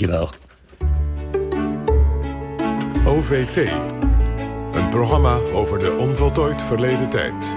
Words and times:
Jawel. 0.00 0.30
OVT. 3.04 3.56
Een 4.72 4.88
programma 4.88 5.34
over 5.52 5.78
de 5.78 5.96
onvoltooid 5.96 6.62
verleden 6.62 7.08
tijd. 7.08 7.56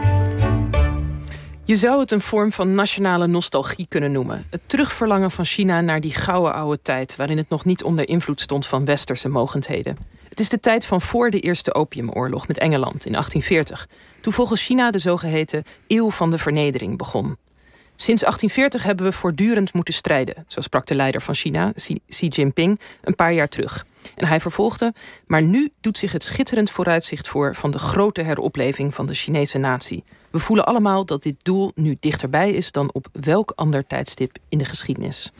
Je 1.65 1.75
zou 1.75 1.99
het 1.99 2.11
een 2.11 2.21
vorm 2.21 2.51
van 2.51 2.73
nationale 2.73 3.27
nostalgie 3.27 3.85
kunnen 3.89 4.11
noemen. 4.11 4.45
Het 4.49 4.61
terugverlangen 4.65 5.31
van 5.31 5.45
China 5.45 5.81
naar 5.81 6.01
die 6.01 6.13
gouden 6.13 6.53
oude 6.53 6.81
tijd... 6.81 7.15
waarin 7.15 7.37
het 7.37 7.49
nog 7.49 7.65
niet 7.65 7.83
onder 7.83 8.07
invloed 8.07 8.41
stond 8.41 8.67
van 8.67 8.85
westerse 8.85 9.29
mogendheden. 9.29 9.97
Het 10.29 10.39
is 10.39 10.49
de 10.49 10.59
tijd 10.59 10.85
van 10.85 11.01
voor 11.01 11.29
de 11.29 11.39
Eerste 11.39 11.73
Opiumoorlog 11.73 12.47
met 12.47 12.57
Engeland 12.57 13.05
in 13.05 13.11
1840... 13.11 13.87
toen 14.21 14.33
volgens 14.33 14.65
China 14.65 14.91
de 14.91 14.99
zogeheten 14.99 15.63
Eeuw 15.87 16.11
van 16.11 16.29
de 16.29 16.37
Vernedering 16.37 16.97
begon. 16.97 17.37
Sinds 18.01 18.21
1840 18.21 18.83
hebben 18.83 19.05
we 19.05 19.11
voortdurend 19.11 19.73
moeten 19.73 19.93
strijden, 19.93 20.45
zo 20.47 20.61
sprak 20.61 20.85
de 20.85 20.95
leider 20.95 21.21
van 21.21 21.35
China, 21.35 21.73
Xi 22.07 22.27
Jinping, 22.27 22.79
een 23.01 23.15
paar 23.15 23.33
jaar 23.33 23.47
terug. 23.47 23.85
En 24.15 24.27
hij 24.27 24.39
vervolgde: 24.39 24.93
Maar 25.25 25.41
nu 25.41 25.71
doet 25.81 25.97
zich 25.97 26.11
het 26.11 26.23
schitterend 26.23 26.71
vooruitzicht 26.71 27.27
voor 27.27 27.55
van 27.55 27.71
de 27.71 27.79
grote 27.79 28.21
heropleving 28.21 28.93
van 28.93 29.05
de 29.05 29.13
Chinese 29.13 29.57
natie. 29.57 30.03
We 30.31 30.39
voelen 30.39 30.65
allemaal 30.65 31.05
dat 31.05 31.23
dit 31.23 31.35
doel 31.41 31.71
nu 31.75 31.97
dichterbij 31.99 32.51
is 32.51 32.71
dan 32.71 32.89
op 32.93 33.07
welk 33.11 33.51
ander 33.55 33.87
tijdstip 33.87 34.37
in 34.49 34.57
de 34.57 34.65
geschiedenis. 34.65 35.31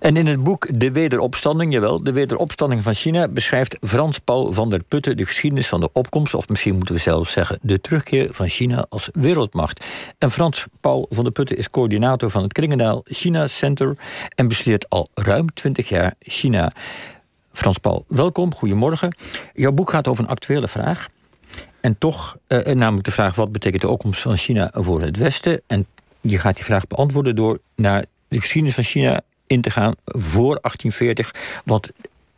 En 0.00 0.16
in 0.16 0.26
het 0.26 0.42
boek 0.42 0.80
De 0.80 0.92
Wederopstanding, 0.92 1.72
jawel, 1.72 2.02
De 2.02 2.12
Wederopstanding 2.12 2.82
van 2.82 2.94
China, 2.94 3.28
beschrijft 3.28 3.76
Frans 3.80 4.18
Paul 4.18 4.52
van 4.52 4.70
der 4.70 4.82
Putten 4.84 5.16
de 5.16 5.26
geschiedenis 5.26 5.68
van 5.68 5.80
de 5.80 5.88
opkomst, 5.92 6.34
of 6.34 6.48
misschien 6.48 6.76
moeten 6.76 6.94
we 6.94 7.00
zelfs 7.00 7.32
zeggen 7.32 7.58
de 7.62 7.80
terugkeer 7.80 8.28
van 8.34 8.48
China 8.48 8.86
als 8.88 9.08
wereldmacht. 9.12 9.84
En 10.18 10.30
Frans 10.30 10.66
Paul 10.80 11.06
van 11.10 11.24
der 11.24 11.32
Putten 11.32 11.56
is 11.56 11.70
coördinator 11.70 12.30
van 12.30 12.42
het 12.42 12.52
Klingendaal 12.52 13.00
China 13.04 13.46
Center 13.46 13.96
en 14.34 14.48
bestudeert 14.48 14.88
al 14.88 15.08
ruim 15.14 15.54
20 15.54 15.88
jaar 15.88 16.14
China. 16.18 16.72
Frans 17.52 17.78
Paul, 17.78 18.04
welkom, 18.08 18.54
goedemorgen. 18.54 19.16
Jouw 19.54 19.72
boek 19.72 19.90
gaat 19.90 20.08
over 20.08 20.24
een 20.24 20.30
actuele 20.30 20.68
vraag. 20.68 21.08
En 21.82 21.98
toch, 21.98 22.36
eh, 22.46 22.70
eh, 22.70 22.76
namelijk 22.76 23.04
de 23.04 23.10
vraag: 23.10 23.34
wat 23.34 23.52
betekent 23.52 23.82
de 23.82 23.88
opkomst 23.88 24.20
van 24.20 24.36
China 24.36 24.70
voor 24.74 25.00
het 25.00 25.16
Westen? 25.16 25.60
En 25.66 25.86
je 26.20 26.38
gaat 26.38 26.54
die 26.54 26.64
vraag 26.64 26.86
beantwoorden 26.86 27.36
door 27.36 27.58
naar 27.76 28.04
de 28.28 28.40
geschiedenis 28.40 28.74
van 28.74 28.84
China 28.84 29.20
in 29.46 29.60
te 29.60 29.70
gaan 29.70 29.94
voor 30.04 30.58
1840. 30.60 31.34
Want 31.64 31.90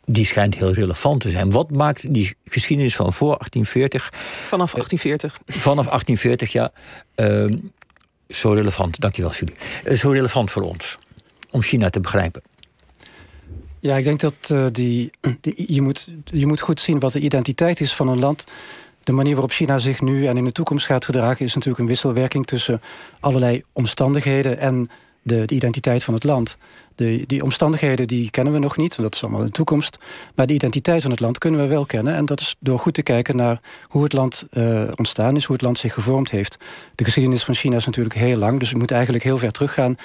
die 0.05 0.25
schijnt 0.25 0.55
heel 0.55 0.73
relevant 0.73 1.21
te 1.21 1.29
zijn. 1.29 1.51
Wat 1.51 1.71
maakt 1.71 2.13
die 2.13 2.35
geschiedenis 2.43 2.95
van 2.95 3.13
voor 3.13 3.37
1840. 3.37 4.09
Vanaf 4.45 4.71
1840. 4.71 5.39
Uh, 5.45 5.61
vanaf 5.61 5.85
1840, 5.85 6.51
ja. 6.51 6.71
Uh, 7.15 7.57
zo 8.29 8.51
relevant, 8.51 8.99
dankjewel, 8.99 9.31
Julie. 9.31 9.55
Uh, 9.85 9.97
zo 9.97 10.09
relevant 10.09 10.51
voor 10.51 10.61
ons 10.61 10.97
om 11.51 11.61
China 11.61 11.89
te 11.89 11.99
begrijpen. 11.99 12.41
Ja, 13.79 13.97
ik 13.97 14.03
denk 14.03 14.19
dat 14.19 14.49
uh, 14.51 14.65
die, 14.71 15.11
die, 15.41 15.73
je, 15.73 15.81
moet, 15.81 16.09
je 16.23 16.45
moet 16.45 16.59
goed 16.59 16.79
zien 16.79 16.99
wat 16.99 17.11
de 17.11 17.19
identiteit 17.19 17.79
is 17.79 17.93
van 17.93 18.07
een 18.07 18.19
land. 18.19 18.45
De 19.05 19.11
manier 19.11 19.33
waarop 19.33 19.51
China 19.51 19.77
zich 19.77 20.01
nu 20.01 20.27
en 20.27 20.37
in 20.37 20.45
de 20.45 20.51
toekomst 20.51 20.85
gaat 20.85 21.05
gedragen... 21.05 21.45
is 21.45 21.53
natuurlijk 21.53 21.81
een 21.81 21.87
wisselwerking 21.87 22.45
tussen 22.45 22.81
allerlei 23.19 23.63
omstandigheden... 23.73 24.59
en 24.59 24.89
de, 25.21 25.45
de 25.45 25.55
identiteit 25.55 26.03
van 26.03 26.13
het 26.13 26.23
land. 26.23 26.57
De, 26.95 27.23
die 27.27 27.43
omstandigheden 27.43 28.07
die 28.07 28.29
kennen 28.29 28.53
we 28.53 28.59
nog 28.59 28.77
niet, 28.77 28.95
dat 28.95 29.15
is 29.15 29.21
allemaal 29.21 29.39
in 29.39 29.45
de 29.45 29.51
toekomst. 29.51 29.99
Maar 30.35 30.47
de 30.47 30.53
identiteit 30.53 31.01
van 31.01 31.11
het 31.11 31.19
land 31.19 31.37
kunnen 31.37 31.61
we 31.61 31.67
wel 31.67 31.85
kennen. 31.85 32.15
En 32.15 32.25
dat 32.25 32.39
is 32.39 32.55
door 32.59 32.79
goed 32.79 32.93
te 32.93 33.01
kijken 33.01 33.35
naar 33.35 33.59
hoe 33.87 34.03
het 34.03 34.13
land 34.13 34.45
uh, 34.51 34.83
ontstaan 34.95 35.35
is, 35.35 35.43
hoe 35.43 35.55
het 35.55 35.65
land 35.65 35.77
zich 35.77 35.93
gevormd 35.93 36.31
heeft. 36.31 36.57
De 36.95 37.03
geschiedenis 37.03 37.43
van 37.43 37.55
China 37.55 37.75
is 37.75 37.85
natuurlijk 37.85 38.15
heel 38.15 38.37
lang, 38.37 38.59
dus 38.59 38.71
we 38.71 38.77
moeten 38.77 38.95
eigenlijk 38.95 39.25
heel 39.25 39.37
ver 39.37 39.51
teruggaan. 39.51 39.95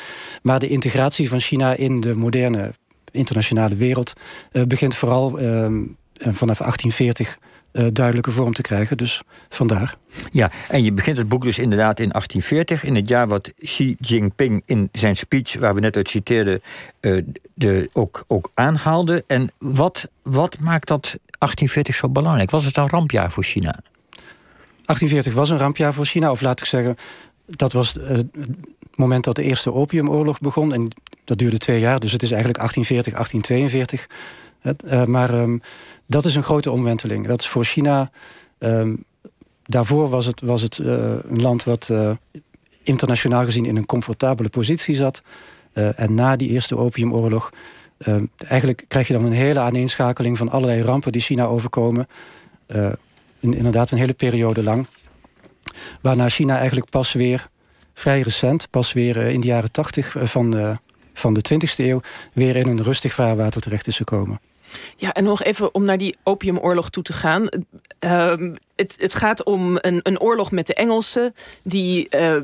Maar 0.42 0.58
de 0.58 0.68
integratie 0.68 1.28
van 1.28 1.40
China 1.40 1.74
in 1.74 2.00
de 2.00 2.14
moderne 2.14 2.74
internationale 3.10 3.74
wereld 3.74 4.12
uh, 4.52 4.62
begint 4.62 4.94
vooral 4.94 5.40
uh, 5.40 5.66
vanaf 6.14 6.58
1840 6.58 7.38
uh, 7.72 7.86
duidelijke 7.92 8.30
vorm 8.30 8.52
te 8.52 8.62
krijgen. 8.62 8.96
Dus 8.96 9.22
vandaar. 9.48 9.96
Ja, 10.30 10.50
en 10.68 10.82
je 10.82 10.92
begint 10.92 11.16
het 11.16 11.28
boek 11.28 11.44
dus 11.44 11.58
inderdaad 11.58 12.00
in 12.00 12.08
1840, 12.08 12.84
in 12.84 12.94
het 12.94 13.08
jaar 13.08 13.28
wat 13.28 13.52
Xi 13.58 13.96
Jinping 13.98 14.62
in 14.66 14.88
zijn 14.92 15.16
speech, 15.16 15.58
waar 15.58 15.74
we 15.74 15.80
net 15.80 15.96
uit 15.96 16.08
citeerden, 16.08 16.60
uh, 17.00 17.22
de, 17.54 17.90
ook, 17.92 18.24
ook 18.26 18.50
aanhaalde. 18.54 19.24
En 19.26 19.48
wat, 19.58 20.08
wat 20.22 20.58
maakt 20.58 20.88
dat 20.88 21.02
1840 21.02 21.94
zo 21.94 22.08
belangrijk? 22.08 22.50
Was 22.50 22.64
het 22.64 22.76
een 22.76 22.88
rampjaar 22.88 23.30
voor 23.30 23.44
China? 23.44 23.82
1840 24.84 25.34
was 25.34 25.50
een 25.50 25.58
rampjaar 25.58 25.94
voor 25.94 26.04
China, 26.04 26.30
of 26.30 26.40
laat 26.40 26.60
ik 26.60 26.66
zeggen, 26.66 26.96
dat 27.46 27.72
was 27.72 27.96
uh, 27.96 28.08
het 28.08 28.28
moment 28.94 29.24
dat 29.24 29.36
de 29.36 29.42
Eerste 29.42 29.72
Opiumoorlog 29.72 30.40
begon. 30.40 30.72
En 30.72 30.88
dat 31.24 31.38
duurde 31.38 31.58
twee 31.58 31.80
jaar, 31.80 32.00
dus 32.00 32.12
het 32.12 32.22
is 32.22 32.30
eigenlijk 32.30 32.58
1840, 32.58 33.12
1842. 33.12 34.06
Maar 35.06 35.34
um, 35.34 35.62
dat 36.06 36.24
is 36.24 36.34
een 36.34 36.42
grote 36.42 36.70
omwenteling. 36.70 37.26
Dat 37.26 37.40
is 37.40 37.48
voor 37.48 37.64
China. 37.64 38.10
Um, 38.58 39.04
daarvoor 39.62 40.08
was 40.08 40.26
het, 40.26 40.40
was 40.40 40.62
het 40.62 40.78
uh, 40.78 40.88
een 41.22 41.42
land 41.42 41.64
wat 41.64 41.88
uh, 41.92 42.10
internationaal 42.82 43.44
gezien 43.44 43.64
in 43.64 43.76
een 43.76 43.86
comfortabele 43.86 44.48
positie 44.48 44.94
zat. 44.94 45.22
En 45.72 46.14
na 46.14 46.36
die 46.36 46.48
Eerste 46.48 46.76
Opiumoorlog. 46.76 47.50
eigenlijk 48.48 48.84
krijg 48.88 49.06
je 49.06 49.12
dan 49.12 49.24
een 49.24 49.32
hele 49.32 49.58
aaneenschakeling 49.58 50.38
van 50.38 50.50
allerlei 50.50 50.82
rampen 50.82 51.12
die 51.12 51.20
China 51.20 51.44
overkomen. 51.44 52.08
In, 53.40 53.54
inderdaad, 53.54 53.90
een 53.90 53.98
hele 53.98 54.12
periode 54.14 54.62
lang. 54.62 54.86
Waarna 56.00 56.28
China 56.28 56.58
eigenlijk 56.58 56.90
pas 56.90 57.12
weer, 57.12 57.48
vrij 57.94 58.20
recent, 58.20 58.70
pas 58.70 58.92
weer 58.92 59.16
in 59.16 59.40
de 59.40 59.46
jaren 59.46 59.72
tachtig 59.72 60.16
van, 60.18 60.78
van 61.12 61.34
de 61.34 61.40
20e 61.54 61.76
eeuw, 61.76 62.00
weer 62.32 62.56
in 62.56 62.68
een 62.68 62.82
rustig 62.82 63.12
vaarwater 63.12 63.60
terecht 63.60 63.86
is 63.86 63.96
gekomen. 63.96 64.40
Ja, 64.96 65.12
en 65.12 65.24
nog 65.24 65.42
even 65.42 65.74
om 65.74 65.84
naar 65.84 65.98
die 65.98 66.16
opiumoorlog 66.22 66.90
toe 66.90 67.02
te 67.02 67.12
gaan. 67.12 67.48
Uh, 68.04 68.34
het, 68.76 68.96
het, 68.98 69.14
gaat 69.14 69.44
om 69.44 69.78
een, 69.80 70.00
een, 70.02 70.20
oorlog 70.20 70.50
met 70.50 70.66
de 70.66 70.74
Engelsen 70.74 71.32
die. 71.62 72.08
Uh, 72.16 72.36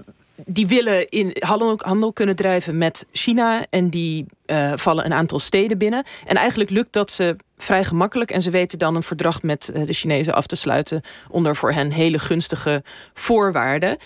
die 0.44 0.66
willen 0.66 1.09
in 1.09 1.36
handel, 1.78 2.12
kunnen 2.12 2.36
drijven 2.36 2.78
met 2.78 3.06
China. 3.12 3.66
En 3.70 3.91
die 3.91 4.26
uh, 4.47 4.72
vallen 4.75 5.04
een 5.04 5.12
aantal 5.12 5.38
steden 5.38 5.78
binnen. 5.78 6.04
En 6.26 6.36
eigenlijk 6.36 6.70
lukt 6.70 6.92
dat 6.92 7.10
ze 7.10 7.36
vrij 7.56 7.84
gemakkelijk. 7.84 8.31
En 8.31 8.42
ze 8.42 8.50
weten 8.50 8.78
dan 8.78 8.97
een 8.97 9.03
verdrag 9.03 9.42
met 9.42 9.70
de 9.86 9.92
Chinezen 9.92 10.34
af 10.34 10.47
te 10.47 10.56
sluiten. 10.56 11.03
onder 11.31 11.56
voor 11.56 11.72
hen 11.72 11.91
hele 11.91 12.19
gunstige 12.19 12.82
voorwaarden. 13.15 13.97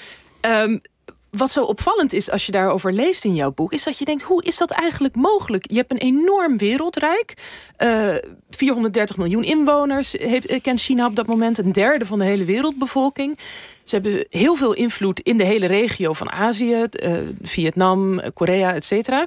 Um, 0.40 0.80
wat 1.30 1.50
zo 1.50 1.64
opvallend 1.64 2.12
is 2.12 2.30
als 2.30 2.46
je 2.46 2.52
daarover 2.52 2.92
leest 2.92 3.24
in 3.24 3.34
jouw 3.34 3.52
boek, 3.52 3.72
is 3.72 3.84
dat 3.84 3.98
je 3.98 4.04
denkt: 4.04 4.22
hoe 4.22 4.42
is 4.42 4.56
dat 4.56 4.70
eigenlijk 4.70 5.14
mogelijk? 5.16 5.70
Je 5.70 5.76
hebt 5.76 5.90
een 5.90 5.98
enorm 5.98 6.58
wereldrijk. 6.58 7.34
Uh, 7.78 8.16
eh, 8.16 8.22
430 8.50 9.16
miljoen 9.16 9.42
inwoners 9.42 10.12
heeft, 10.12 10.46
eh, 10.46 10.60
kent 10.60 10.80
China 10.80 11.06
op 11.06 11.16
dat 11.16 11.26
moment, 11.26 11.58
een 11.58 11.72
derde 11.72 12.06
van 12.06 12.18
de 12.18 12.24
hele 12.24 12.44
wereldbevolking. 12.44 13.38
Ze 13.84 13.94
hebben 13.94 14.26
heel 14.30 14.54
veel 14.54 14.72
invloed 14.72 15.20
in 15.20 15.36
de 15.36 15.44
hele 15.44 15.66
regio 15.66 16.12
van 16.12 16.30
Azië, 16.30 16.86
uh, 16.90 17.12
Vietnam, 17.42 18.20
Korea, 18.34 18.74
et 18.74 18.84
cetera. 18.84 19.26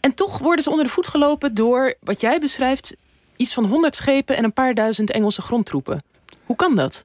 En 0.00 0.14
toch 0.14 0.38
worden 0.38 0.62
ze 0.62 0.70
onder 0.70 0.84
de 0.84 0.90
voet 0.90 1.06
gelopen 1.06 1.54
door 1.54 1.94
wat 2.00 2.20
jij 2.20 2.38
beschrijft: 2.38 2.96
iets 3.36 3.54
van 3.54 3.64
100 3.64 3.96
schepen 3.96 4.36
en 4.36 4.44
een 4.44 4.52
paar 4.52 4.74
duizend 4.74 5.10
Engelse 5.10 5.42
grondtroepen. 5.42 6.02
Hoe 6.44 6.56
kan 6.56 6.76
dat? 6.76 7.04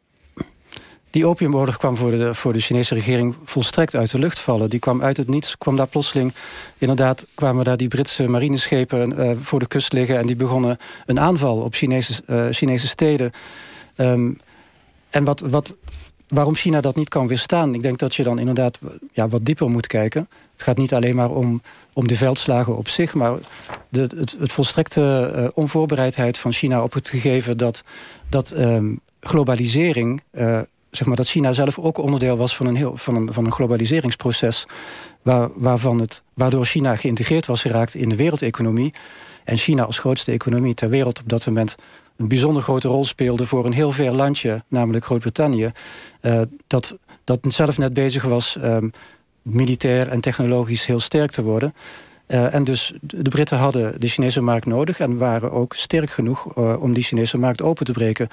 Die 1.12 1.26
opiumoorlog 1.26 1.78
kwam 1.78 1.98
voor 1.98 2.12
de, 2.12 2.34
voor 2.34 2.54
de 2.54 2.60
Chinese 2.60 2.94
regering 2.94 3.36
volstrekt 3.44 3.96
uit 3.96 4.12
de 4.12 4.20
lucht 4.20 4.40
vallen. 4.40 4.70
Die 4.70 4.80
kwam 4.80 5.02
uit 5.02 5.18
het 5.18 5.28
niets, 5.28 5.58
kwam 5.58 5.76
daar 5.76 5.88
plotseling... 5.88 6.34
inderdaad 6.78 7.26
kwamen 7.36 7.64
daar 7.64 7.78
die 7.78 7.88
Britse 7.88 8.28
marineschepen 8.28 9.20
uh, 9.20 9.32
voor 9.42 9.60
de 9.60 9.68
kust 9.68 9.94
liggen... 9.94 10.18
en 10.18 10.26
die 10.26 10.36
begonnen 10.36 10.78
een 11.06 11.20
aanval 11.20 11.58
op 11.58 11.74
Chinese, 11.74 12.24
uh, 12.28 12.46
Chinese 12.52 12.88
steden. 12.88 13.32
Um, 13.98 14.40
en 15.10 15.24
wat, 15.24 15.40
wat, 15.40 15.76
waarom 16.28 16.56
China 16.56 16.82
dat 16.82 16.96
niet 16.96 17.10
kan 17.10 17.28
weerstaan... 17.28 17.74
ik 17.74 17.82
denk 17.82 17.98
dat 17.98 18.16
je 18.16 18.24
dan 18.24 18.40
inderdaad 18.40 18.80
ja, 19.12 19.28
wat 19.28 19.46
dieper 19.46 19.70
moet 19.70 19.88
kijken. 19.88 20.30
Het 20.52 20.64
gaat 20.64 20.78
niet 20.78 20.94
alleen 20.94 21.16
maar 21.16 21.30
om, 21.30 21.62
om 21.94 22.08
de 22.08 22.16
veldslagen 22.16 22.78
op 22.78 22.88
zich... 22.88 23.14
maar 23.14 23.34
de, 23.90 24.02
het, 24.02 24.36
het 24.40 24.52
volstrekte 24.52 25.34
uh, 25.36 25.48
onvoorbereidheid 25.54 26.38
van 26.38 26.52
China 26.52 26.84
op 26.84 26.94
het 26.94 27.10
gegeven... 27.10 27.58
dat, 27.58 27.84
dat 28.30 28.52
um, 28.52 29.00
globalisering 29.20 30.22
zeg 30.92 31.08
maar, 31.08 31.16
dat 31.16 31.28
China 31.28 31.54
zelf 31.54 31.80
ook 31.80 31.98
onderdeel 31.98 32.38
was 32.38 32.56
van 32.56 32.66
een, 32.66 32.76
heel, 32.76 32.98
van 32.98 33.16
een, 33.16 33.34
van 33.34 33.46
een 33.46 33.52
globaliseringsproces. 33.52 34.66
Waar, 35.22 35.50
waarvan 35.56 36.00
het, 36.00 36.24
waardoor 36.34 36.66
China 36.66 36.96
geïntegreerd 36.96 37.46
was 37.46 37.62
geraakt 37.62 37.96
in 37.96 38.10
de 38.10 38.16
wereldeconomie. 38.16 38.94
En 39.44 39.58
China 39.58 39.84
als 39.84 40.00
grootste 40.00 40.32
economie 40.32 40.74
ter 40.74 40.90
wereld 40.90 41.20
op 41.20 41.30
dat 41.30 41.46
moment 41.46 41.76
een 42.18 42.28
bijzonder 42.28 42.64
grote 42.64 42.88
rol 42.88 43.06
speelde 43.06 43.46
voor 43.46 43.66
een 43.66 43.72
heel 43.72 43.92
ver 43.92 44.12
landje, 44.12 44.64
namelijk 44.68 45.06
Groot-Brittannië. 45.06 45.72
Uh, 46.22 46.42
dat, 46.68 46.98
dat 47.24 47.40
zelf 47.48 47.78
net 47.78 47.94
bezig 47.94 48.24
was 48.24 48.58
um, 48.64 48.92
militair 49.42 50.08
en 50.08 50.22
technologisch 50.22 50.86
heel 50.86 51.00
sterk 51.00 51.32
te 51.32 51.44
worden. 51.44 51.74
Uh, 52.28 52.54
en 52.54 52.64
dus 52.64 52.94
de 53.02 53.30
Britten 53.30 53.58
hadden 53.58 54.00
de 54.00 54.08
Chinese 54.08 54.42
markt 54.42 54.66
nodig 54.66 55.00
en 55.00 55.18
waren 55.18 55.52
ook 55.52 55.74
sterk 55.74 56.10
genoeg 56.10 56.58
uh, 56.58 56.82
om 56.82 56.94
die 56.94 57.04
Chinese 57.04 57.38
markt 57.38 57.62
open 57.62 57.86
te 57.86 57.92
breken 57.92 58.28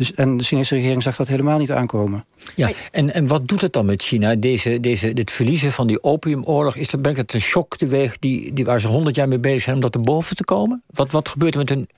Dus, 0.00 0.14
en 0.14 0.36
de 0.36 0.44
Chinese 0.44 0.74
regering 0.74 1.02
zag 1.02 1.16
dat 1.16 1.28
helemaal 1.28 1.58
niet 1.58 1.72
aankomen. 1.72 2.24
Ja, 2.56 2.70
en, 2.90 3.14
en 3.14 3.26
wat 3.26 3.48
doet 3.48 3.60
het 3.60 3.72
dan 3.72 3.86
met 3.86 4.02
China, 4.02 4.34
deze, 4.34 4.80
deze, 4.80 5.12
dit 5.12 5.30
verliezen 5.30 5.72
van 5.72 5.86
die 5.86 6.02
opiumoorlog? 6.02 6.76
Is 6.76 6.88
dat, 6.88 7.02
brengt 7.02 7.20
het 7.20 7.34
een 7.34 7.40
shock 7.40 7.76
teweeg 7.76 8.18
die, 8.18 8.52
die, 8.52 8.64
waar 8.64 8.80
ze 8.80 8.86
honderd 8.86 9.16
jaar 9.16 9.28
mee 9.28 9.38
bezig 9.38 9.62
zijn 9.62 9.74
om 9.74 9.82
dat 9.82 10.02
boven 10.02 10.36
te 10.36 10.44
komen? 10.44 10.82
Wat, 10.86 11.12
wat 11.12 11.28
gebeurt 11.28 11.52
er 11.52 11.58
met 11.58 11.68
hun 11.68 11.88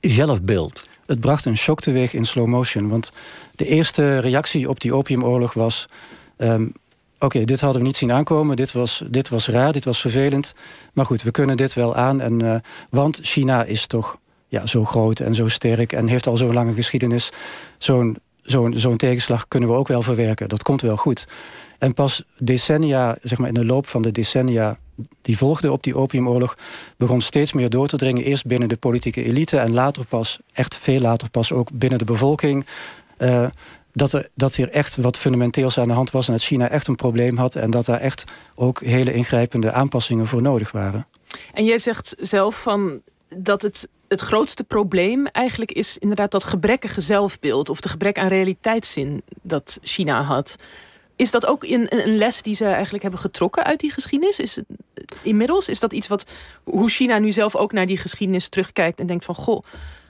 zelfbeeld? 0.00 0.84
Het 1.06 1.20
bracht 1.20 1.44
een 1.44 1.56
shock 1.56 1.80
teweeg 1.80 2.14
in 2.14 2.26
slow 2.26 2.46
motion. 2.46 2.88
Want 2.88 3.12
de 3.54 3.66
eerste 3.66 4.18
reactie 4.18 4.68
op 4.68 4.80
die 4.80 4.94
opiumoorlog 4.94 5.54
was... 5.54 5.88
Ehm, 6.36 6.66
oké, 7.18 7.44
dit 7.44 7.60
hadden 7.60 7.80
we 7.80 7.86
niet 7.86 7.96
zien 7.96 8.12
aankomen. 8.12 8.56
Dit 8.56 8.72
was, 8.72 9.02
dit 9.10 9.28
was 9.28 9.48
raar, 9.48 9.72
dit 9.72 9.84
was 9.84 10.00
vervelend. 10.00 10.54
Maar 10.92 11.06
goed, 11.06 11.22
we 11.22 11.30
kunnen 11.30 11.56
dit 11.56 11.74
wel 11.74 11.94
aan. 11.96 12.20
En, 12.20 12.40
uh, 12.40 12.56
want 12.90 13.20
China 13.22 13.64
is 13.64 13.86
toch 13.86 14.18
ja, 14.48 14.66
zo 14.66 14.84
groot 14.84 15.20
en 15.20 15.34
zo 15.34 15.48
sterk... 15.48 15.92
en 15.92 16.06
heeft 16.06 16.26
al 16.26 16.36
zo'n 16.36 16.52
lange 16.52 16.72
geschiedenis. 16.72 17.30
Zo'n 17.78 18.18
zo'n 18.74 18.96
tegenslag 18.96 19.48
kunnen 19.48 19.68
we 19.68 19.74
ook 19.74 19.88
wel 19.88 20.02
verwerken. 20.02 20.48
Dat 20.48 20.62
komt 20.62 20.80
wel 20.80 20.96
goed. 20.96 21.26
En 21.78 21.94
pas 21.94 22.22
decennia, 22.38 23.16
zeg 23.22 23.38
maar 23.38 23.48
in 23.48 23.54
de 23.54 23.64
loop 23.64 23.86
van 23.86 24.02
de 24.02 24.12
decennia 24.12 24.78
die 25.22 25.36
volgden 25.36 25.72
op 25.72 25.82
die 25.82 25.96
opiumoorlog, 25.96 26.56
begon 26.96 27.20
steeds 27.20 27.52
meer 27.52 27.70
door 27.70 27.88
te 27.88 27.96
dringen. 27.96 28.24
Eerst 28.24 28.46
binnen 28.46 28.68
de 28.68 28.76
politieke 28.76 29.24
elite 29.24 29.58
en 29.58 29.72
later 29.72 30.06
pas, 30.06 30.38
echt 30.52 30.74
veel 30.74 31.00
later 31.00 31.30
pas 31.30 31.52
ook 31.52 31.70
binnen 31.72 31.98
de 31.98 32.04
bevolking. 32.04 32.66
Uh, 33.18 33.46
dat 33.92 34.12
er, 34.12 34.28
dat 34.34 34.56
er 34.56 34.70
echt 34.70 34.96
wat 34.96 35.18
fundamenteels 35.18 35.78
aan 35.78 35.88
de 35.88 35.94
hand 35.94 36.10
was 36.10 36.26
en 36.26 36.32
dat 36.32 36.42
China 36.42 36.68
echt 36.68 36.86
een 36.88 36.96
probleem 36.96 37.36
had 37.36 37.54
en 37.54 37.70
dat 37.70 37.86
daar 37.86 38.00
echt 38.00 38.24
ook 38.54 38.80
hele 38.80 39.12
ingrijpende 39.12 39.72
aanpassingen 39.72 40.26
voor 40.26 40.42
nodig 40.42 40.72
waren. 40.72 41.06
En 41.52 41.64
jij 41.64 41.78
zegt 41.78 42.14
zelf 42.18 42.62
van 42.62 43.00
dat 43.36 43.62
het, 43.62 43.88
het 44.08 44.20
grootste 44.20 44.64
probleem 44.64 45.26
eigenlijk 45.26 45.72
is 45.72 45.98
inderdaad 45.98 46.30
dat 46.30 46.44
gebrekkige 46.44 47.00
zelfbeeld 47.00 47.68
of 47.68 47.80
de 47.80 47.88
gebrek 47.88 48.18
aan 48.18 48.28
realiteitszin 48.28 49.22
dat 49.42 49.78
China 49.82 50.22
had. 50.22 50.56
Is 51.16 51.30
dat 51.30 51.46
ook 51.46 51.64
in, 51.64 51.86
een 51.88 52.16
les 52.16 52.42
die 52.42 52.54
ze 52.54 52.64
eigenlijk 52.64 53.02
hebben 53.02 53.20
getrokken 53.20 53.64
uit 53.64 53.80
die 53.80 53.90
geschiedenis? 53.90 54.38
Is 54.40 54.60
inmiddels 55.22 55.68
is 55.68 55.80
dat 55.80 55.92
iets 55.92 56.08
wat 56.08 56.24
hoe 56.64 56.88
China 56.88 57.18
nu 57.18 57.30
zelf 57.30 57.56
ook 57.56 57.72
naar 57.72 57.86
die 57.86 57.98
geschiedenis 57.98 58.48
terugkijkt 58.48 59.00
en 59.00 59.06
denkt 59.06 59.24
van 59.24 59.34
goh, 59.34 59.62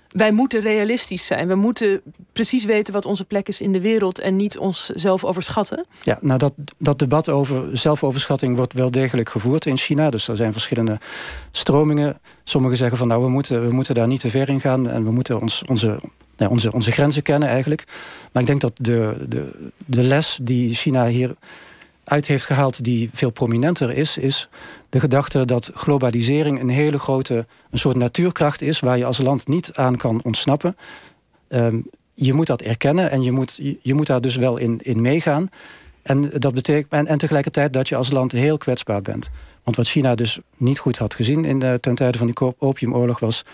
wij 0.09 0.33
moeten 0.33 0.61
realistisch 0.61 1.27
zijn. 1.27 1.49
We 1.49 1.55
moeten 1.55 2.01
precies 2.33 2.65
weten 2.65 2.93
wat 2.93 3.07
onze 3.07 3.25
plek 3.25 3.49
is 3.49 3.61
in 3.61 3.73
de 3.73 3.81
wereld 3.81 4.19
en 4.19 4.37
niet 4.37 4.59
onszelf 4.59 5.25
overschatten. 5.25 5.87
Ja, 6.03 6.19
nou 6.21 6.39
dat, 6.39 6.53
dat 6.79 6.99
debat 6.99 7.29
over 7.29 7.79
zelfoverschatting 7.79 8.57
wordt 8.57 8.73
wel 8.73 8.91
degelijk 8.91 9.29
gevoerd 9.29 9.67
in 9.67 9.77
China. 9.77 10.11
Dus 10.11 10.29
er 10.29 10.37
zijn 10.37 10.53
verschillende 10.53 10.99
stromingen. 11.51 12.19
Sommigen 12.45 12.77
zeggen 12.77 12.99
van 12.99 13.09
nou, 13.09 13.23
we 13.23 13.29
moeten, 13.29 13.67
we 13.67 13.73
moeten 13.73 13.95
daar 13.95 14.07
niet 14.07 14.21
te 14.21 14.31
ver 14.31 14.49
in 14.49 14.61
gaan 14.61 14.89
en 14.89 15.05
we 15.05 15.11
moeten 15.11 15.41
ons, 15.41 15.63
onze, 15.67 16.01
nou, 16.37 16.51
onze, 16.51 16.73
onze 16.73 16.93
grenzen 16.93 17.23
kennen 17.23 17.49
eigenlijk. 17.49 17.85
Maar 18.33 18.43
ik 18.43 18.49
denk 18.49 18.61
dat 18.61 18.73
de, 18.77 19.27
de, 19.29 19.71
de 19.87 20.03
les 20.03 20.39
die 20.43 20.75
China 20.75 21.07
hier 21.07 21.35
uit 22.09 22.27
heeft 22.27 22.45
gehaald 22.45 22.85
die 22.85 23.11
veel 23.13 23.31
prominenter 23.31 23.91
is, 23.91 24.19
is 24.19 24.49
de 24.89 25.01
gedachte 25.01 25.45
dat 25.45 25.71
globalisering 25.75 26.61
een 26.61 26.69
hele 26.69 26.99
grote, 26.99 27.47
een 27.71 27.79
soort 27.79 27.97
natuurkracht 27.97 28.63
is 28.63 28.81
waar 28.81 28.99
je 28.99 29.05
als 29.05 29.19
land 29.19 29.49
niet 29.49 29.71
aan 29.75 29.97
kan 29.97 30.21
ontsnappen. 30.25 30.77
Um, 31.49 31.87
je 32.15 32.33
moet 32.33 32.47
dat 32.47 32.63
erkennen 32.63 33.11
en 33.11 33.23
je 33.23 33.33
moet, 33.33 33.61
je 33.83 33.95
moet 33.95 34.07
daar 34.07 34.21
dus 34.21 34.37
wel 34.37 34.57
in, 34.57 34.81
in 34.83 35.01
meegaan. 35.01 35.49
En, 36.03 36.31
dat 36.35 36.55
betekent, 36.55 36.93
en, 36.93 37.07
en 37.07 37.19
tegelijkertijd 37.19 37.73
dat 37.73 37.89
je 37.89 37.97
als 37.97 38.11
land 38.11 38.33
heel 38.33 38.57
kwetsbaar 38.59 39.03
bent. 39.03 39.31
Want 39.65 39.77
wat 39.77 39.89
China 39.89 40.15
dus 40.15 40.39
niet 40.57 40.79
goed 40.79 40.99
had 40.99 41.15
gezien 41.15 41.45
in 41.45 41.59
de, 41.59 41.79
ten 41.81 41.95
tijde 41.95 42.19
van 42.19 42.27
die 42.27 42.55
opiumoorlog 42.59 43.19
was... 43.19 43.45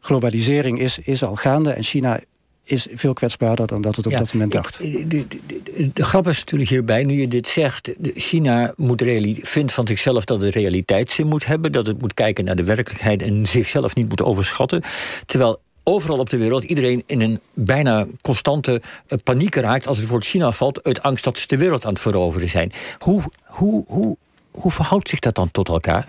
globalisering 0.00 0.78
is, 0.78 0.98
is 0.98 1.24
al 1.24 1.36
gaande 1.36 1.70
en 1.70 1.82
China 1.82 2.20
is 2.68 2.86
veel 2.94 3.12
kwetsbaarder 3.12 3.66
dan 3.66 3.80
dat 3.80 3.96
het 3.96 4.06
op 4.06 4.12
dat 4.12 4.32
moment 4.32 4.52
dacht. 4.52 4.78
De, 4.78 5.06
de, 5.06 5.26
de, 5.46 5.90
de, 5.92 6.04
grap 6.04 6.28
is 6.28 6.38
natuurlijk 6.38 6.70
hierbij, 6.70 7.04
nu 7.04 7.20
je 7.20 7.28
dit 7.28 7.48
zegt... 7.48 7.90
China 8.02 8.72
moet 8.76 9.02
vindt 9.40 9.72
van 9.72 9.86
zichzelf 9.86 10.24
dat 10.24 10.40
het 10.40 10.54
realiteitszin 10.54 11.26
moet 11.26 11.46
hebben... 11.46 11.72
dat 11.72 11.86
het 11.86 12.00
moet 12.00 12.14
kijken 12.14 12.44
naar 12.44 12.56
de 12.56 12.64
werkelijkheid 12.64 13.22
en 13.22 13.46
zichzelf 13.46 13.94
niet 13.94 14.08
moet 14.08 14.22
overschatten. 14.22 14.82
Terwijl 15.26 15.60
overal 15.82 16.18
op 16.18 16.30
de 16.30 16.36
wereld 16.36 16.64
iedereen 16.64 17.02
in 17.06 17.20
een 17.20 17.40
bijna 17.54 18.06
constante 18.20 18.82
uh, 19.08 19.18
paniek 19.24 19.54
raakt... 19.54 19.86
als 19.86 19.98
het 19.98 20.08
woord 20.08 20.24
China 20.24 20.50
valt, 20.50 20.84
uit 20.84 21.02
angst 21.02 21.24
dat 21.24 21.38
ze 21.38 21.46
de 21.46 21.56
wereld 21.56 21.84
aan 21.84 21.92
het 21.92 22.02
veroveren 22.02 22.48
zijn. 22.48 22.72
Hoe, 22.98 23.22
hoe, 23.44 23.84
hoe, 23.86 24.16
hoe 24.50 24.70
verhoudt 24.70 25.08
zich 25.08 25.18
dat 25.18 25.34
dan 25.34 25.50
tot 25.50 25.68
elkaar? 25.68 26.08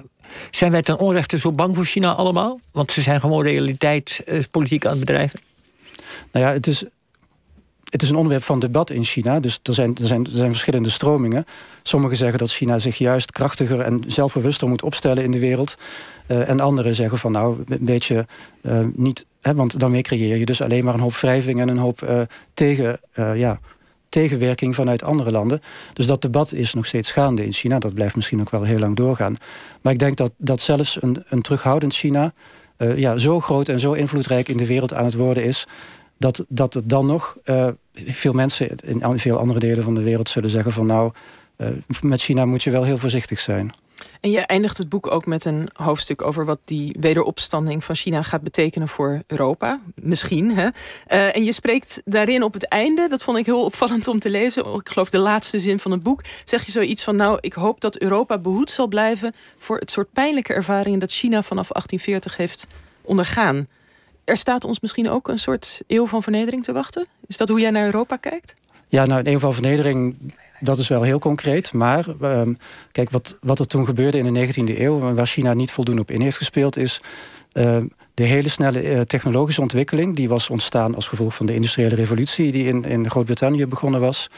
Zijn 0.51 0.71
wij 0.71 0.81
ten 0.81 0.99
onrechte 0.99 1.39
zo 1.39 1.51
bang 1.51 1.75
voor 1.75 1.85
China 1.85 2.13
allemaal? 2.13 2.59
Want 2.71 2.91
ze 2.91 3.01
zijn 3.01 3.19
gewoon 3.19 3.43
realiteitspolitiek 3.43 4.85
aan 4.85 4.91
het 4.91 4.99
bedrijven? 4.99 5.39
Nou 6.31 6.45
ja, 6.45 6.51
het 6.51 6.67
is, 6.67 6.83
het 7.89 8.01
is 8.01 8.09
een 8.09 8.15
onderwerp 8.15 8.43
van 8.43 8.59
debat 8.59 8.89
in 8.89 9.03
China. 9.03 9.39
Dus 9.39 9.59
er 9.63 9.73
zijn, 9.73 9.97
er, 10.01 10.07
zijn, 10.07 10.25
er 10.25 10.35
zijn 10.35 10.49
verschillende 10.49 10.89
stromingen. 10.89 11.45
Sommigen 11.83 12.17
zeggen 12.17 12.39
dat 12.39 12.51
China 12.51 12.77
zich 12.77 12.97
juist 12.97 13.31
krachtiger 13.31 13.79
en 13.79 14.03
zelfbewuster 14.07 14.67
moet 14.67 14.83
opstellen 14.83 15.23
in 15.23 15.31
de 15.31 15.39
wereld. 15.39 15.75
Uh, 16.27 16.49
en 16.49 16.59
anderen 16.59 16.95
zeggen 16.95 17.17
van 17.17 17.31
nou, 17.31 17.63
een 17.65 17.85
beetje 17.85 18.27
uh, 18.61 18.85
niet. 18.93 19.25
Hè, 19.41 19.53
want 19.53 19.79
daarmee 19.79 20.01
creëer 20.01 20.37
je 20.37 20.45
dus 20.45 20.61
alleen 20.61 20.83
maar 20.83 20.93
een 20.93 20.99
hoop 20.99 21.15
wrijving 21.15 21.61
en 21.61 21.67
een 21.67 21.77
hoop 21.77 22.01
uh, 22.01 22.21
tegen, 22.53 22.99
ja, 23.13 23.59
tegenwerking 24.09 24.75
vanuit 24.75 25.03
andere 25.03 25.31
landen. 25.31 25.61
Dus 25.93 26.07
dat 26.07 26.21
debat 26.21 26.53
is 26.53 26.73
nog 26.73 26.85
steeds 26.85 27.11
gaande 27.11 27.45
in 27.45 27.53
China. 27.53 27.79
Dat 27.79 27.93
blijft 27.93 28.15
misschien 28.15 28.39
ook 28.39 28.49
wel 28.49 28.63
heel 28.63 28.79
lang 28.79 28.95
doorgaan. 28.95 29.35
Maar 29.81 29.93
ik 29.93 29.99
denk 29.99 30.17
dat, 30.17 30.31
dat 30.37 30.61
zelfs 30.61 31.01
een, 31.01 31.23
een 31.27 31.41
terughoudend 31.41 31.93
China 31.93 32.33
ja, 32.77 33.17
zo 33.17 33.39
groot 33.39 33.69
en 33.69 33.79
zo 33.79 33.93
invloedrijk 33.93 34.49
in 34.49 34.57
de 34.57 34.67
wereld 34.67 34.93
aan 34.93 35.05
het 35.05 35.13
worden 35.13 35.43
is 35.43 35.67
dat, 36.17 36.45
dat 36.47 36.73
het 36.73 36.89
dan 36.89 37.05
nog 37.05 37.37
uh, 37.45 37.67
veel 37.93 38.33
mensen 38.33 38.75
in 38.83 39.19
veel 39.19 39.37
andere 39.37 39.59
delen 39.59 39.83
van 39.83 39.95
de 39.95 40.03
wereld 40.03 40.29
zullen 40.29 40.49
zeggen 40.49 40.71
van 40.71 40.85
nou, 40.85 41.11
uh, 41.57 41.69
met 42.01 42.21
China 42.21 42.45
moet 42.45 42.63
je 42.63 42.71
wel 42.71 42.83
heel 42.83 42.97
voorzichtig 42.97 43.39
zijn. 43.39 43.71
En 44.27 44.33
je 44.33 44.39
eindigt 44.39 44.77
het 44.77 44.89
boek 44.89 45.11
ook 45.11 45.25
met 45.25 45.45
een 45.45 45.69
hoofdstuk 45.73 46.21
over 46.21 46.45
wat 46.45 46.59
die 46.65 46.95
wederopstanding 46.99 47.83
van 47.83 47.95
China 47.95 48.21
gaat 48.21 48.41
betekenen 48.41 48.87
voor 48.87 49.21
Europa. 49.27 49.79
Misschien. 49.95 50.57
Hè? 50.57 50.63
Uh, 50.63 51.35
en 51.35 51.43
je 51.43 51.51
spreekt 51.51 52.01
daarin 52.05 52.43
op 52.43 52.53
het 52.53 52.67
einde, 52.67 53.07
dat 53.09 53.23
vond 53.23 53.37
ik 53.37 53.45
heel 53.45 53.63
opvallend 53.63 54.07
om 54.07 54.19
te 54.19 54.29
lezen. 54.29 54.65
Ik 54.65 54.89
geloof 54.89 55.09
de 55.09 55.17
laatste 55.17 55.59
zin 55.59 55.79
van 55.79 55.91
het 55.91 56.03
boek. 56.03 56.21
Zeg 56.45 56.65
je 56.65 56.71
zoiets 56.71 57.03
van: 57.03 57.15
Nou, 57.15 57.37
ik 57.41 57.53
hoop 57.53 57.81
dat 57.81 57.97
Europa 57.97 58.37
behoed 58.37 58.71
zal 58.71 58.87
blijven 58.87 59.33
voor 59.57 59.77
het 59.77 59.91
soort 59.91 60.13
pijnlijke 60.13 60.53
ervaringen 60.53 60.99
dat 60.99 61.11
China 61.11 61.41
vanaf 61.41 61.67
1840 61.67 62.37
heeft 62.37 62.67
ondergaan 63.01 63.67
er 64.27 64.37
staat 64.37 64.63
ons 64.63 64.79
misschien 64.79 65.09
ook 65.09 65.27
een 65.27 65.39
soort 65.39 65.81
eeuw 65.87 66.05
van 66.05 66.23
vernedering 66.23 66.63
te 66.63 66.71
wachten? 66.71 67.07
Is 67.27 67.37
dat 67.37 67.49
hoe 67.49 67.59
jij 67.59 67.69
naar 67.69 67.85
Europa 67.85 68.15
kijkt? 68.15 68.53
Ja, 68.87 69.05
nou, 69.05 69.19
een 69.19 69.27
eeuw 69.27 69.39
van 69.39 69.53
vernedering, 69.53 70.15
dat 70.59 70.77
is 70.77 70.87
wel 70.87 71.01
heel 71.01 71.19
concreet. 71.19 71.73
Maar 71.73 72.05
um, 72.21 72.57
kijk, 72.91 73.09
wat, 73.09 73.37
wat 73.41 73.59
er 73.59 73.67
toen 73.67 73.85
gebeurde 73.85 74.17
in 74.17 74.33
de 74.33 74.47
19e 74.47 74.79
eeuw... 74.79 75.13
waar 75.13 75.27
China 75.27 75.53
niet 75.53 75.71
voldoende 75.71 76.01
op 76.01 76.11
in 76.11 76.21
heeft 76.21 76.37
gespeeld... 76.37 76.77
is 76.77 77.01
uh, 77.53 77.77
de 78.13 78.23
hele 78.23 78.49
snelle 78.49 78.83
uh, 78.83 79.01
technologische 79.01 79.61
ontwikkeling... 79.61 80.15
die 80.15 80.29
was 80.29 80.49
ontstaan 80.49 80.95
als 80.95 81.07
gevolg 81.07 81.35
van 81.35 81.45
de 81.45 81.53
industriële 81.53 81.95
revolutie... 81.95 82.51
die 82.51 82.65
in, 82.65 82.83
in 82.83 83.09
Groot-Brittannië 83.09 83.65
begonnen 83.65 84.01
was. 84.01 84.29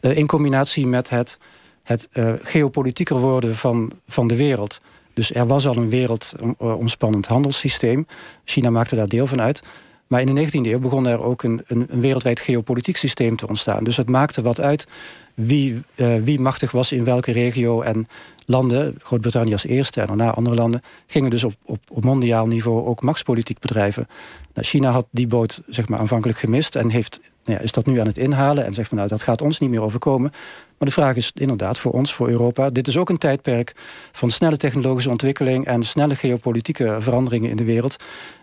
Uh, 0.00 0.16
in 0.16 0.26
combinatie 0.26 0.86
met 0.86 1.10
het, 1.10 1.38
het 1.82 2.08
geopolitieker 2.42 3.18
worden 3.18 3.56
van, 3.56 3.92
van 4.06 4.26
de 4.26 4.36
wereld... 4.36 4.80
Dus 5.14 5.34
er 5.34 5.46
was 5.46 5.66
al 5.66 5.76
een 5.76 5.88
wereldomspannend 5.88 7.26
handelssysteem. 7.26 8.06
China 8.44 8.70
maakte 8.70 8.94
daar 8.94 9.08
deel 9.08 9.26
van 9.26 9.40
uit. 9.40 9.62
Maar 10.10 10.20
in 10.20 10.34
de 10.34 10.46
19e 10.46 10.50
eeuw 10.50 10.78
begon 10.78 11.06
er 11.06 11.22
ook 11.22 11.42
een, 11.42 11.62
een, 11.66 11.86
een 11.88 12.00
wereldwijd 12.00 12.40
geopolitiek 12.40 12.96
systeem 12.96 13.36
te 13.36 13.48
ontstaan. 13.48 13.84
Dus 13.84 13.96
het 13.96 14.08
maakte 14.08 14.42
wat 14.42 14.60
uit 14.60 14.86
wie, 15.34 15.82
uh, 15.96 16.16
wie 16.16 16.40
machtig 16.40 16.70
was 16.70 16.92
in 16.92 17.04
welke 17.04 17.32
regio. 17.32 17.80
En 17.80 18.06
landen, 18.46 18.94
Groot-Brittannië 18.98 19.52
als 19.52 19.66
eerste 19.66 20.00
en 20.00 20.06
daarna 20.06 20.30
andere 20.30 20.56
landen, 20.56 20.82
gingen 21.06 21.30
dus 21.30 21.44
op, 21.44 21.54
op, 21.64 21.78
op 21.88 22.04
mondiaal 22.04 22.46
niveau 22.46 22.86
ook 22.86 23.02
machtspolitiek 23.02 23.58
bedrijven. 23.58 24.06
Nou, 24.54 24.66
China 24.66 24.90
had 24.90 25.06
die 25.10 25.26
boot 25.26 25.62
zeg 25.66 25.88
maar, 25.88 25.98
aanvankelijk 25.98 26.38
gemist 26.38 26.76
en 26.76 26.88
heeft, 26.88 27.20
ja, 27.50 27.58
is 27.58 27.72
dat 27.72 27.86
nu 27.86 28.00
aan 28.00 28.06
het 28.06 28.18
inhalen 28.18 28.64
en 28.64 28.74
zegt 28.74 28.88
van 28.88 28.96
nou 28.96 29.08
dat 29.08 29.22
gaat 29.22 29.42
ons 29.42 29.58
niet 29.58 29.70
meer 29.70 29.82
overkomen. 29.82 30.30
Maar 30.78 30.88
de 30.88 30.94
vraag 30.94 31.16
is 31.16 31.32
inderdaad 31.34 31.78
voor 31.78 31.92
ons, 31.92 32.14
voor 32.14 32.28
Europa, 32.28 32.70
dit 32.70 32.86
is 32.86 32.96
ook 32.96 33.08
een 33.08 33.18
tijdperk 33.18 33.74
van 34.12 34.30
snelle 34.30 34.56
technologische 34.56 35.10
ontwikkeling 35.10 35.66
en 35.66 35.82
snelle 35.82 36.14
geopolitieke 36.16 36.96
veranderingen 37.00 37.50
in 37.50 37.56
de 37.56 37.64
wereld. 37.64 37.96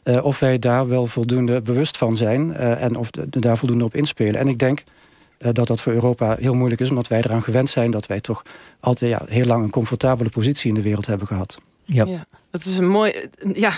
Uh, 0.03 0.25
of 0.25 0.39
wij 0.39 0.59
daar 0.59 0.87
wel 0.87 1.05
voldoende 1.05 1.61
bewust 1.61 1.97
van 1.97 2.15
zijn 2.15 2.49
uh, 2.49 2.83
en 2.83 2.95
of 2.95 3.09
daar 3.11 3.57
voldoende 3.57 3.83
op 3.83 3.95
inspelen. 3.95 4.39
En 4.39 4.47
ik 4.47 4.57
denk 4.57 4.83
uh, 5.39 5.49
dat 5.53 5.67
dat 5.67 5.81
voor 5.81 5.93
Europa 5.93 6.35
heel 6.39 6.53
moeilijk 6.53 6.81
is, 6.81 6.89
omdat 6.89 7.07
wij 7.07 7.19
eraan 7.19 7.43
gewend 7.43 7.69
zijn 7.69 7.91
dat 7.91 8.05
wij 8.05 8.19
toch 8.19 8.43
altijd 8.79 9.11
ja, 9.11 9.21
heel 9.25 9.45
lang 9.45 9.63
een 9.63 9.69
comfortabele 9.69 10.29
positie 10.29 10.69
in 10.69 10.75
de 10.75 10.81
wereld 10.81 11.05
hebben 11.05 11.27
gehad. 11.27 11.57
Ja. 11.87 12.25
dat 12.51 12.65
is 12.65 12.77
een 12.77 12.87
mooi, 12.87 13.29
ja, 13.53 13.71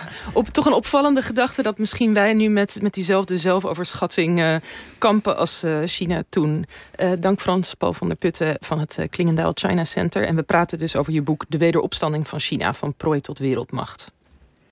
toch 0.51 0.65
een 0.65 0.73
opvallende 0.73 1.21
gedachte 1.21 1.61
dat 1.61 1.77
misschien 1.77 2.13
wij 2.13 2.33
nu 2.33 2.49
met, 2.49 2.77
met 2.81 2.93
diezelfde 2.93 3.37
zelfoverschatting 3.37 4.39
uh, 4.39 4.55
kampen 4.97 5.37
als 5.37 5.63
uh, 5.63 5.77
China 5.85 6.23
toen. 6.29 6.65
Uh, 6.99 7.11
dank 7.19 7.39
Frans 7.39 7.73
Paul 7.73 7.93
van 7.93 8.07
der 8.07 8.17
Putten 8.17 8.57
van 8.59 8.79
het 8.79 8.99
Klingendaal 9.09 9.51
China 9.53 9.83
Center. 9.83 10.23
En 10.23 10.35
we 10.35 10.43
praten 10.43 10.79
dus 10.79 10.95
over 10.95 11.13
je 11.13 11.21
boek 11.21 11.45
De 11.47 11.57
Wederopstanding 11.57 12.27
van 12.27 12.39
China, 12.39 12.73
van 12.73 12.93
prooi 12.93 13.21
tot 13.21 13.39
wereldmacht. 13.39 14.11